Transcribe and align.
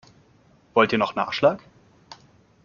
Wollt 0.73 0.91
ihr 0.93 0.97
noch 0.97 1.13
Nachschlag? 1.13 1.61